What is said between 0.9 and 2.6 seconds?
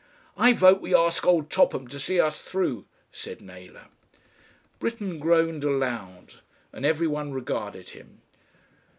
ask old Topham to see us